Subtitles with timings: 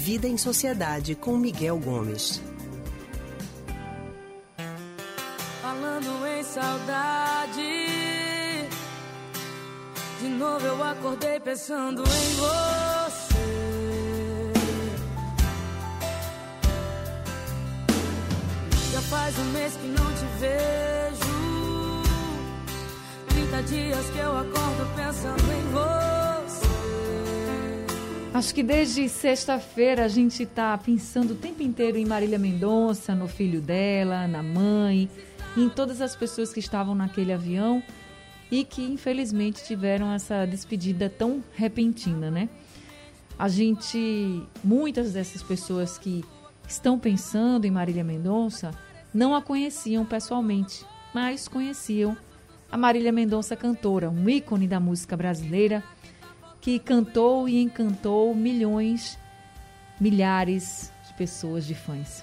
[0.00, 2.40] Vida em Sociedade com Miguel Gomes.
[5.60, 7.60] Falando em saudade,
[10.22, 13.34] de novo eu acordei pensando em você.
[18.94, 22.02] Já faz um mês que não te vejo.
[23.28, 26.19] 30 dias que eu acordo pensando em você.
[28.40, 33.28] Acho que desde sexta-feira a gente está pensando o tempo inteiro em Marília Mendonça, no
[33.28, 35.10] filho dela, na mãe,
[35.54, 37.82] em todas as pessoas que estavam naquele avião
[38.50, 42.48] e que infelizmente tiveram essa despedida tão repentina, né?
[43.38, 46.24] A gente, muitas dessas pessoas que
[46.66, 48.70] estão pensando em Marília Mendonça
[49.12, 52.16] não a conheciam pessoalmente, mas conheciam
[52.72, 55.84] a Marília Mendonça cantora, um ícone da música brasileira
[56.60, 59.18] que cantou e encantou milhões,
[59.98, 62.22] milhares de pessoas, de fãs.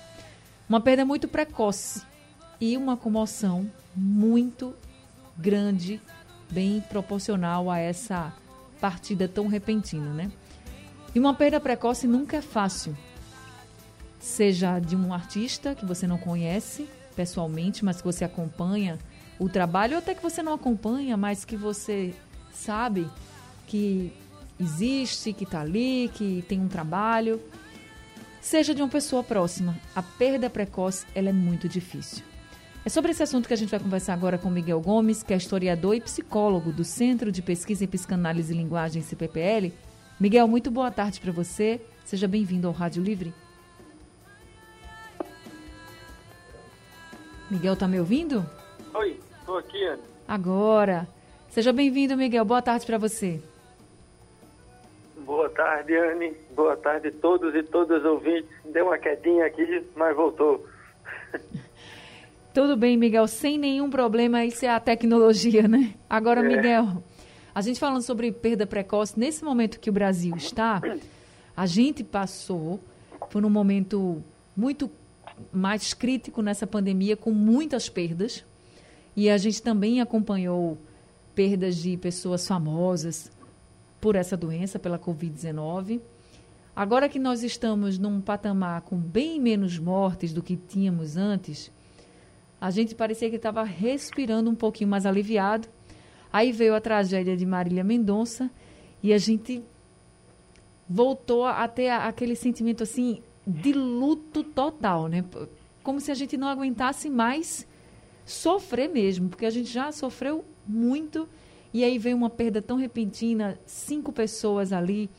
[0.69, 2.03] Uma perda muito precoce
[2.59, 4.75] e uma comoção muito
[5.37, 6.01] grande,
[6.49, 8.33] bem proporcional a essa
[8.79, 10.31] partida tão repentina, né?
[11.15, 12.95] E uma perda precoce nunca é fácil.
[14.19, 18.99] Seja de um artista que você não conhece pessoalmente, mas que você acompanha
[19.39, 22.13] o trabalho, ou até que você não acompanha, mas que você
[22.51, 23.07] sabe
[23.67, 24.11] que
[24.59, 27.41] existe, que está ali, que tem um trabalho,
[28.41, 29.77] seja de uma pessoa próxima.
[29.95, 32.23] A perda precoce ela é muito difícil.
[32.85, 35.37] É sobre esse assunto que a gente vai conversar agora com Miguel Gomes, que é
[35.37, 39.73] historiador e psicólogo do Centro de Pesquisa em Psicanálise e Linguagem CPPL.
[40.17, 41.81] Miguel, muito boa tarde para você.
[42.05, 43.33] Seja bem-vindo ao Rádio Livre.
[47.51, 48.49] Miguel, tá me ouvindo?
[48.93, 50.03] Oi, estou aqui, Ana.
[50.27, 51.07] Agora.
[51.49, 52.45] Seja bem-vindo, Miguel.
[52.45, 53.41] Boa tarde para você.
[55.27, 56.37] Boa tarde, Anne.
[56.55, 58.49] Boa tarde a todos e todas ouvintes.
[58.63, 60.65] Deu uma quedinha aqui, mas voltou.
[62.53, 65.95] Tudo bem, Miguel, sem nenhum problema, isso é a tecnologia, né?
[66.09, 66.43] Agora, é.
[66.43, 67.03] Miguel,
[67.53, 70.81] a gente falando sobre perda precoce, nesse momento que o Brasil está,
[71.55, 72.79] a gente passou
[73.29, 74.23] por um momento
[74.55, 74.89] muito
[75.51, 78.45] mais crítico nessa pandemia, com muitas perdas,
[79.13, 80.77] e a gente também acompanhou
[81.35, 83.29] perdas de pessoas famosas,
[84.07, 85.99] por essa doença, pela Covid-19.
[86.73, 91.69] Agora que nós estamos num patamar com bem menos mortes do que tínhamos antes,
[92.61, 95.67] a gente parecia que estava respirando um pouquinho mais aliviado.
[96.31, 98.49] Aí veio a tragédia de Marília Mendonça
[99.03, 99.61] e a gente
[100.87, 105.25] voltou a ter aquele sentimento assim de luto total, né?
[105.83, 107.67] Como se a gente não aguentasse mais
[108.25, 111.27] sofrer mesmo, porque a gente já sofreu muito
[111.73, 115.09] e aí vem uma perda tão repentina, cinco pessoas ali,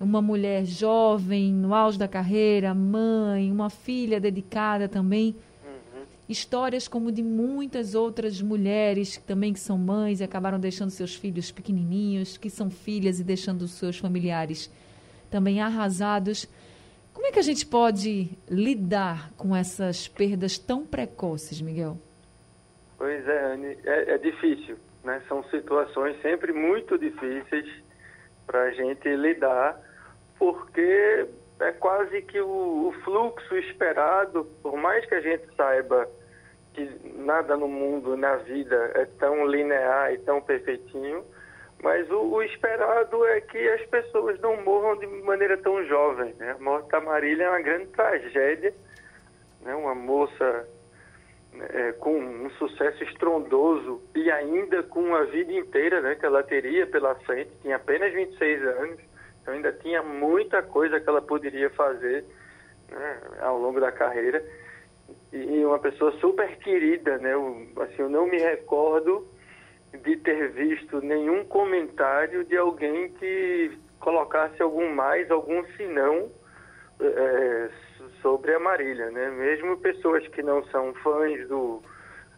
[0.00, 5.36] uma mulher jovem, no auge da carreira, mãe, uma filha dedicada também.
[5.64, 6.02] Uhum.
[6.28, 11.50] Histórias como de muitas outras mulheres também que são mães e acabaram deixando seus filhos
[11.50, 14.70] pequenininhos, que são filhas e deixando seus familiares
[15.30, 16.48] também arrasados.
[17.12, 21.98] Como é que a gente pode lidar com essas perdas tão precoces, Miguel?
[22.96, 25.22] Pois é, Anne, é, é difícil né?
[25.28, 27.66] São situações sempre muito difíceis
[28.46, 29.78] para a gente lidar,
[30.38, 31.26] porque
[31.60, 36.08] é quase que o, o, fluxo esperado, por mais que a gente saiba
[36.72, 41.24] que nada no mundo, na vida, é tão linear e tão perfeitinho,
[41.82, 46.34] mas o, o esperado é que as pessoas não morram de maneira tão jovem.
[46.38, 46.52] Né?
[46.52, 48.74] A morte da Marília é uma grande tragédia,
[49.62, 49.74] né?
[49.74, 50.68] uma moça
[51.54, 56.86] é, com um sucesso estrondoso e ainda com a vida inteira né, que ela teria
[56.86, 59.00] pela frente, tinha apenas 26 anos,
[59.42, 62.24] então ainda tinha muita coisa que ela poderia fazer
[62.90, 64.44] né, ao longo da carreira.
[65.32, 67.34] E uma pessoa super querida, né?
[67.34, 69.26] Eu, assim, eu não me recordo
[70.02, 76.30] de ter visto nenhum comentário de alguém que colocasse algum mais, algum sinão
[77.00, 77.70] é,
[78.22, 79.30] sobre a Marília, né?
[79.30, 81.82] Mesmo pessoas que não são fãs do,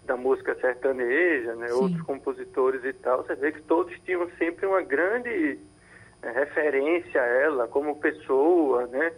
[0.04, 1.72] da música sertaneja, né?
[1.72, 5.58] Outros compositores e tal, você vê que todos tinham sempre uma grande
[6.22, 9.12] é, referência a ela como pessoa, né?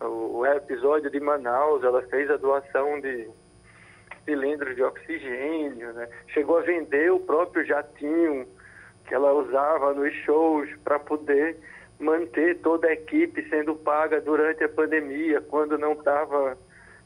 [0.00, 3.28] O, o, episódio de Manaus, ela fez a doação de
[4.24, 6.08] cilindros de oxigênio, né?
[6.28, 8.46] Chegou a vender o próprio jatinho
[9.06, 11.56] que ela usava nos shows para poder
[11.98, 16.56] manter toda a equipe sendo paga durante a pandemia, quando não estava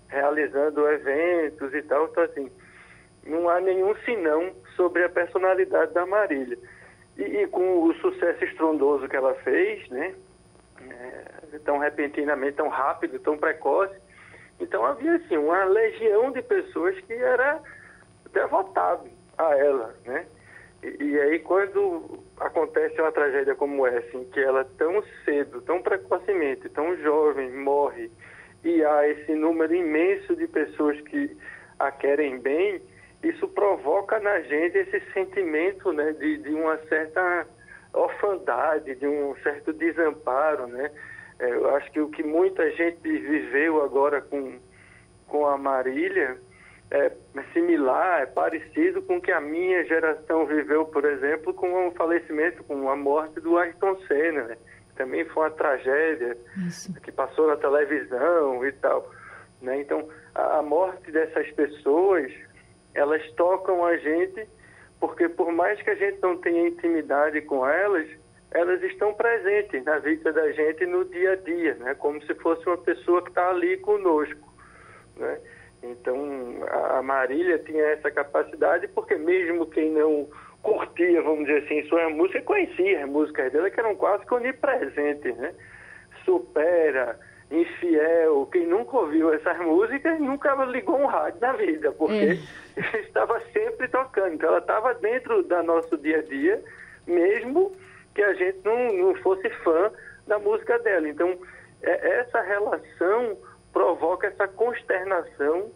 [0.08, 2.06] realizando eventos e tal.
[2.06, 2.50] Então, assim,
[3.24, 6.58] não há nenhum sinão sobre a personalidade da Marília.
[7.16, 10.14] E, e, com o sucesso estrondoso que ela fez, né?
[10.90, 13.94] é, tão repentinamente, tão rápido, tão precoce.
[14.60, 17.60] Então havia assim uma legião de pessoas que era
[18.32, 20.26] devotado a ela, né?
[20.82, 25.80] E, e, aí quando acontece uma tragédia como essa, em que ela tão cedo, tão
[25.80, 28.10] precocemente, tão jovem morre,
[28.64, 31.36] e há esse número imenso de pessoas que
[31.78, 32.80] a querem bem,
[33.22, 37.46] isso provoca na gente esse sentimento, né, de, de uma certa
[37.92, 40.90] orfandade, de um certo desamparo, né?
[41.38, 44.58] É, eu acho que o que muita gente viveu agora com,
[45.26, 46.38] com a Marília
[46.92, 47.12] é
[47.54, 52.62] similar, é parecido com o que a minha geração viveu, por exemplo, com o falecimento,
[52.64, 54.56] com a morte do Ayrton Senna, né?
[54.94, 56.36] Também foi uma tragédia
[56.66, 56.92] Isso.
[57.00, 59.10] que passou na televisão e tal,
[59.62, 59.80] né?
[59.80, 62.30] Então, a, a morte dessas pessoas,
[62.94, 64.46] elas tocam a gente
[65.00, 68.06] porque por mais que a gente não tenha intimidade com elas,
[68.52, 71.94] elas estão presentes na vida da gente no dia a dia, né?
[71.94, 74.52] Como se fosse uma pessoa que está ali conosco,
[75.16, 75.40] né?
[75.82, 76.16] Então,
[76.96, 80.28] a Marília tinha essa capacidade, porque mesmo quem não
[80.62, 85.36] curtia, vamos dizer assim, sua música, conhecia as músicas dela, que eram quase que onipresentes,
[85.36, 85.52] né?
[86.24, 87.18] Supera,
[87.50, 92.38] infiel, quem nunca ouviu essas músicas nunca ligou um rádio na vida, porque
[92.76, 92.98] é.
[93.02, 94.34] estava sempre tocando.
[94.34, 96.62] Então ela estava dentro do nosso dia a dia,
[97.06, 97.72] mesmo
[98.14, 99.90] que a gente não, não fosse fã
[100.26, 101.08] da música dela.
[101.08, 101.36] Então
[101.82, 103.36] é, essa relação
[103.72, 105.70] provoca essa consternação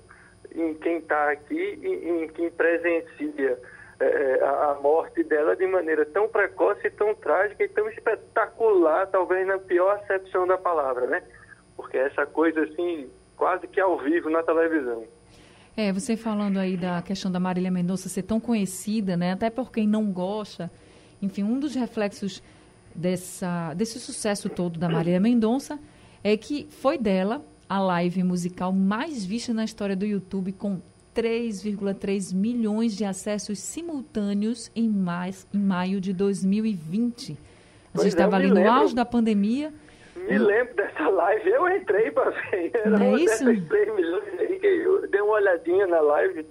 [0.54, 3.58] em quem está aqui e em quem presencia
[3.98, 9.46] é, a, a morte dela de maneira tão precoce, tão trágica e tão espetacular, talvez
[9.46, 11.22] na pior acepção da palavra, né?
[11.76, 15.04] porque é essa coisa assim, quase que ao vivo na televisão.
[15.76, 19.32] É, você falando aí da questão da Marília Mendonça ser tão conhecida, né?
[19.32, 20.70] Até por quem não gosta.
[21.20, 22.42] Enfim, um dos reflexos
[22.94, 25.78] dessa, desse sucesso todo da Marília Mendonça
[26.24, 30.80] é que foi dela a live musical mais vista na história do YouTube, com
[31.14, 37.36] 3,3 milhões de acessos simultâneos em, mais, em maio de 2020.
[37.94, 39.72] A gente estava é, ali no auge da pandemia
[40.26, 42.70] me lembro dessa live, eu entrei para ver.
[42.74, 43.44] Era Não é isso?
[43.44, 46.46] dessas 3 milhões aí que eu dei uma olhadinha na live.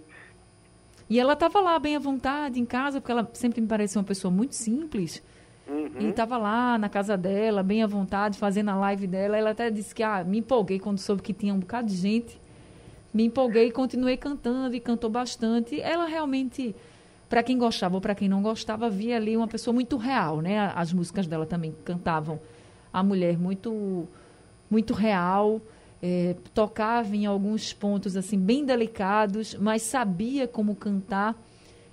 [1.10, 4.08] E ela estava lá bem à vontade em casa, porque ela sempre me parecia uma
[4.08, 5.22] pessoa muito simples.
[5.68, 5.90] Uhum.
[6.00, 9.38] E estava lá na casa dela, bem à vontade, fazendo a live dela.
[9.38, 12.40] Ela até disse que ah, me empolguei quando soube que tinha um bocado de gente.
[13.14, 15.80] Me empolguei e continuei cantando e cantou bastante.
[15.82, 16.76] Ela realmente,
[17.30, 20.72] para quem gostava ou para quem não gostava, via ali uma pessoa muito real, né?
[20.76, 22.40] As músicas dela também cantavam
[22.92, 24.08] a mulher muito,
[24.70, 25.62] muito real,
[26.02, 31.36] é, tocava em alguns pontos assim bem delicados, mas sabia como cantar.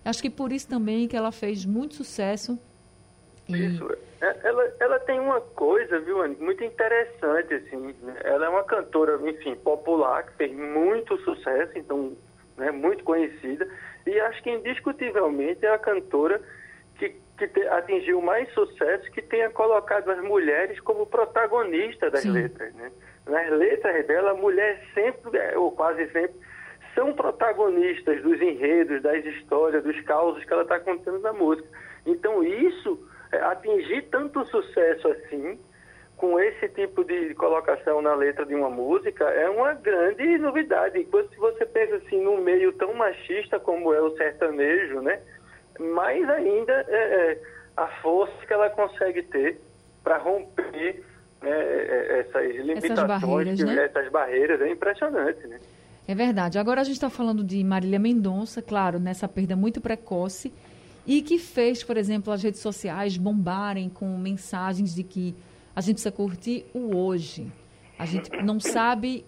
[0.04, 2.58] Acho que por isso também que ela fez muito sucesso.
[3.58, 3.96] Isso.
[4.20, 7.94] É, ela, ela tem uma coisa, viu, Anny, muito interessante, assim.
[8.02, 8.16] Né?
[8.24, 12.16] Ela é uma cantora, enfim, popular, que fez muito sucesso, então,
[12.56, 13.68] né, muito conhecida.
[14.06, 16.40] E acho que indiscutivelmente é a cantora
[16.98, 22.32] que que te, atingiu mais sucesso que tenha colocado as mulheres como protagonistas das Sim.
[22.32, 22.74] letras.
[22.74, 22.90] Né?
[23.26, 26.36] Nas letras dela, a mulher sempre, é, ou quase sempre,
[26.94, 31.68] são protagonistas dos enredos, das histórias, dos causos que ela está contando na música.
[32.04, 32.98] Então, isso,
[33.32, 35.58] atingir tanto sucesso assim,
[36.16, 40.98] com esse tipo de colocação na letra de uma música, é uma grande novidade.
[40.98, 45.20] Enquanto se você pensa assim, num meio tão machista como é o sertanejo, né?
[45.80, 47.42] mais ainda é, é,
[47.76, 49.60] a força que ela consegue ter
[50.02, 51.02] para romper
[51.40, 53.84] né, é, essas limitações, essas barreiras, né?
[53.84, 55.60] essas barreiras, é impressionante, né?
[56.06, 56.58] É verdade.
[56.58, 60.52] Agora a gente está falando de Marília Mendonça, claro, nessa perda muito precoce,
[61.06, 65.34] e que fez, por exemplo, as redes sociais bombarem com mensagens de que
[65.74, 67.50] a gente precisa curtir o hoje.
[67.98, 69.24] A gente não sabe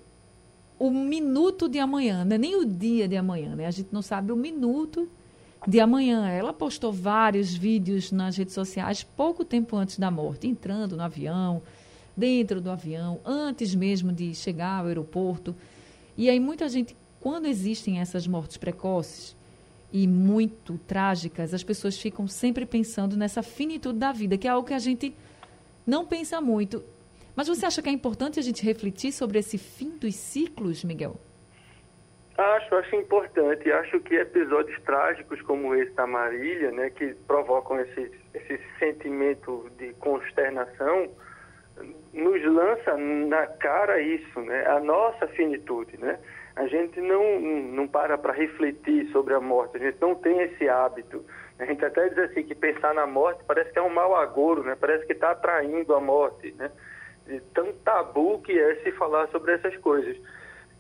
[0.79, 3.67] o minuto de amanhã, não é nem o dia de amanhã, né?
[3.67, 5.09] A gente não sabe o minuto
[5.67, 6.29] de amanhã.
[6.29, 11.63] Ela postou vários vídeos nas redes sociais pouco tempo antes da morte, entrando no avião,
[12.17, 15.55] dentro do avião, antes mesmo de chegar ao aeroporto.
[16.17, 19.37] E aí muita gente, quando existem essas mortes precoces
[19.95, 24.67] e muito trágicas, as pessoas ficam sempre pensando nessa finitude da vida, que é algo
[24.67, 25.15] que a gente
[25.87, 26.83] não pensa muito.
[27.37, 31.15] Mas você acha que é importante a gente refletir sobre esse fim dos ciclos, Miguel?
[32.37, 33.71] Acho, acho importante.
[33.71, 39.93] Acho que episódios trágicos como esse da Marília, né, que provocam esse, esse sentimento de
[39.95, 41.09] consternação,
[42.13, 46.19] nos lança na cara isso, né, a nossa finitude, né?
[46.57, 50.69] A gente não, não para para refletir sobre a morte, a gente não tem esse
[50.69, 51.25] hábito.
[51.59, 54.63] A gente até diz assim que pensar na morte parece que é um mau agouro,
[54.63, 54.77] né?
[54.79, 56.71] Parece que está atraindo a morte, né?
[57.27, 60.17] de tão tabu que é se falar sobre essas coisas.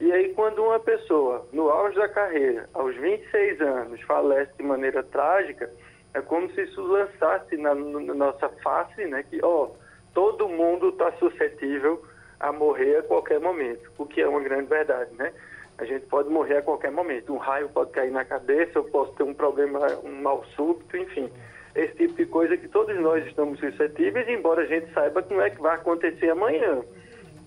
[0.00, 5.02] E aí, quando uma pessoa, no auge da carreira, aos 26 anos, falece de maneira
[5.02, 5.71] trágica,
[6.12, 9.71] é como se isso lançasse na, na nossa face, né, que, ó,
[10.12, 12.04] todo mundo está suscetível
[12.38, 15.33] a morrer a qualquer momento, o que é uma grande verdade, né?
[15.76, 17.33] A gente pode morrer a qualquer momento.
[17.33, 21.31] Um raio pode cair na cabeça, eu posso ter um problema, um mal súbito, enfim.
[21.75, 25.50] Esse tipo de coisa que todos nós estamos suscetíveis, embora a gente saiba não é
[25.50, 26.83] que vai acontecer amanhã,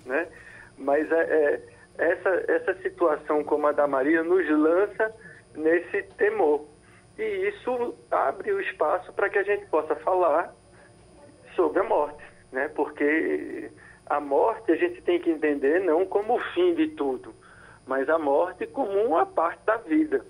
[0.05, 0.27] né?
[0.77, 1.61] Mas é, é
[1.97, 5.15] essa, essa situação como a da Maria nos lança
[5.55, 6.65] nesse temor.
[7.17, 10.53] E isso abre o espaço para que a gente possa falar
[11.55, 12.67] sobre a morte, né?
[12.75, 13.71] Porque
[14.05, 17.33] a morte a gente tem que entender não como o fim de tudo,
[17.87, 20.23] mas a morte como uma parte da vida.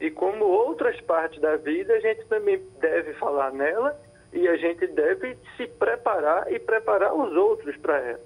[0.00, 3.96] E como outras partes da vida, a gente também deve falar nela
[4.32, 8.20] e a gente deve se preparar e preparar os outros para ela.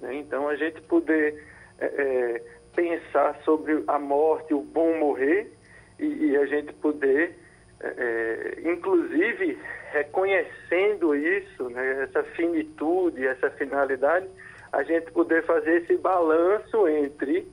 [0.00, 0.14] Né?
[0.14, 1.44] Então, a gente poder
[1.78, 2.42] é, é,
[2.74, 5.52] pensar sobre a morte, o bom morrer,
[5.98, 7.36] e, e a gente poder,
[7.80, 9.58] é, é, inclusive,
[9.92, 14.26] reconhecendo isso, né, essa finitude, essa finalidade,
[14.72, 17.46] a gente poder fazer esse balanço entre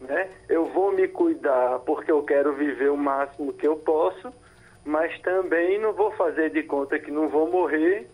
[0.00, 4.32] né, eu vou me cuidar porque eu quero viver o máximo que eu posso,
[4.84, 8.06] mas também não vou fazer de conta que não vou morrer,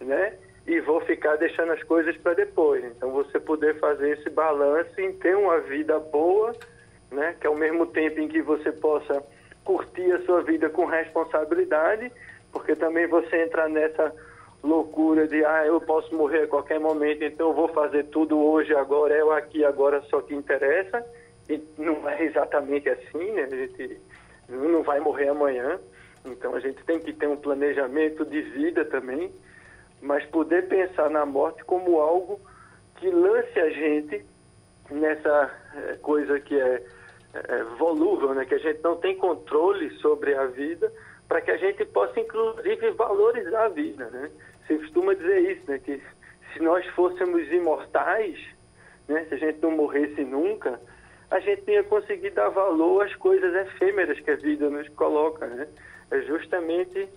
[0.00, 0.36] né?
[0.66, 2.84] e vou ficar deixando as coisas para depois.
[2.84, 6.52] Então, você poder fazer esse balanço em ter uma vida boa,
[7.10, 7.36] né?
[7.40, 9.22] que ao mesmo tempo em que você possa
[9.64, 12.10] curtir a sua vida com responsabilidade,
[12.52, 14.12] porque também você entra nessa
[14.62, 18.74] loucura de, ah, eu posso morrer a qualquer momento, então eu vou fazer tudo hoje,
[18.74, 21.04] agora, é o aqui, agora só que interessa.
[21.48, 23.44] E não é exatamente assim, né?
[23.44, 24.00] A gente
[24.48, 25.78] não vai morrer amanhã.
[26.24, 29.32] Então a gente tem que ter um planejamento de vida também
[30.00, 32.40] mas poder pensar na morte como algo
[32.96, 34.24] que lance a gente
[34.90, 36.82] nessa é, coisa que é,
[37.34, 38.44] é, volúvel, né?
[38.44, 40.92] que a gente não tem controle sobre a vida,
[41.28, 44.08] para que a gente possa, inclusive, valorizar a vida.
[44.10, 44.30] Né?
[44.66, 45.78] Você costuma dizer isso, né?
[45.78, 46.00] que
[46.52, 48.38] se nós fôssemos imortais,
[49.08, 49.26] né?
[49.28, 50.80] se a gente não morresse nunca,
[51.30, 55.46] a gente ia conseguir dar valor às coisas efêmeras que a vida nos coloca.
[55.46, 55.66] Né?
[56.10, 57.08] É justamente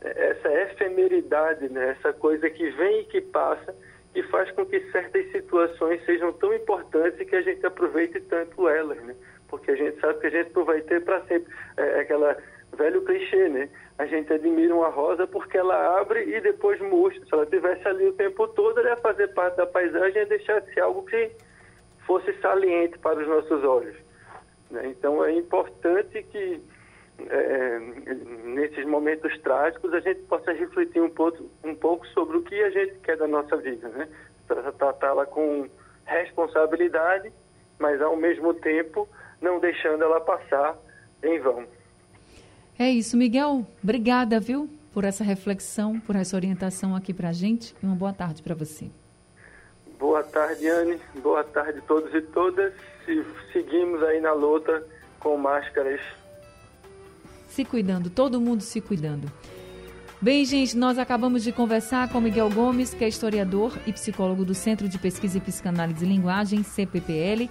[0.00, 1.90] essa efemeridade, né?
[1.90, 3.74] essa coisa que vem e que passa,
[4.12, 8.68] que faz com que certas situações sejam tão importantes e que a gente aproveite tanto
[8.68, 9.14] elas, né?
[9.48, 11.52] Porque a gente sabe que a gente não vai ter para sempre.
[11.76, 12.36] É, é aquela
[12.76, 13.68] velho clichê, né?
[13.98, 17.20] A gente admira uma rosa porque ela abre e depois murcha.
[17.24, 20.60] Se ela tivesse ali o tempo todo, ela ia fazer parte da paisagem e deixar
[20.60, 21.30] de ser algo que
[22.08, 23.94] fosse saliente para os nossos olhos.
[24.70, 24.88] Né?
[24.88, 26.60] Então é importante que
[27.20, 27.78] é,
[28.44, 32.70] nesses momentos trágicos, a gente possa refletir um pouco, um pouco sobre o que a
[32.70, 34.08] gente quer da nossa vida, né?
[34.78, 35.68] Tratá-la com
[36.04, 37.30] responsabilidade,
[37.78, 39.08] mas ao mesmo tempo
[39.40, 40.76] não deixando ela passar
[41.22, 41.66] em vão.
[42.78, 43.66] É isso, Miguel.
[43.82, 47.74] Obrigada, viu, por essa reflexão, por essa orientação aqui para a gente.
[47.82, 48.90] Uma boa tarde para você.
[49.98, 51.00] Boa tarde, Anne.
[51.16, 52.72] Boa tarde a todos e todas.
[53.06, 54.86] E seguimos aí na luta
[55.18, 56.00] com máscaras
[57.58, 59.28] se cuidando, todo mundo se cuidando.
[60.20, 64.54] Bem, gente, nós acabamos de conversar com Miguel Gomes, que é historiador e psicólogo do
[64.54, 67.50] Centro de Pesquisa e Psicanálise e Linguagem, CPPL.